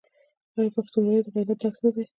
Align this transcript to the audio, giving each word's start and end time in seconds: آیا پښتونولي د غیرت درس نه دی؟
آیا 0.57 0.73
پښتونولي 0.75 1.21
د 1.23 1.27
غیرت 1.35 1.57
درس 1.61 1.79
نه 1.85 1.89
دی؟ 1.95 2.03